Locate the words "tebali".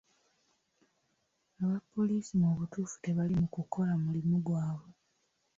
3.03-3.33